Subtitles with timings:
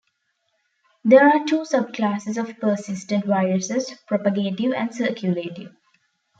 [1.03, 5.75] There are two sub-classes of persistent viruses: propagative and circulative.